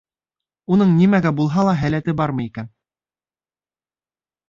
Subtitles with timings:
[0.75, 2.75] Уның нимәгә булһа ла һәләте бармы икән?